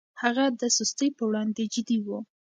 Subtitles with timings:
[0.21, 2.07] هغه د سستي پر وړاندې جدي و.